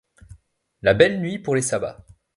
La 0.81 0.95
belle 0.95 1.19
nuit 1.19 1.37
pour 1.37 1.53
les 1.53 1.61
sabbats! 1.61 2.03